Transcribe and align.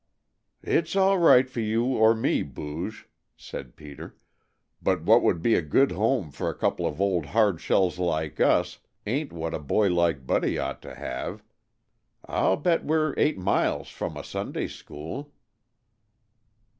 "It's 0.63 0.95
all 0.95 1.19
right 1.19 1.47
for 1.47 1.59
you 1.59 1.85
or 1.85 2.15
me, 2.15 2.41
Booge," 2.41 3.07
said 3.37 3.75
Peter, 3.75 4.17
"but 4.81 5.03
what 5.03 5.21
would 5.21 5.43
be 5.43 5.53
a 5.53 5.61
good 5.61 5.91
home 5.91 6.31
for 6.31 6.49
a 6.49 6.55
couple 6.57 6.87
of 6.87 6.99
old 6.99 7.27
hard 7.27 7.61
shells 7.61 7.99
like 7.99 8.39
us 8.39 8.79
ain't 9.05 9.31
what 9.31 9.53
a 9.53 9.59
boy 9.59 9.89
like 9.89 10.25
Buddy 10.25 10.57
ought 10.57 10.81
to 10.81 10.95
have. 10.95 11.43
I'll 12.25 12.57
bet 12.57 12.83
we 12.83 12.95
're 12.97 13.13
eight 13.15 13.37
miles 13.37 13.89
from 13.89 14.17
a 14.17 14.23
Sunday 14.23 14.67
school." 14.67 15.31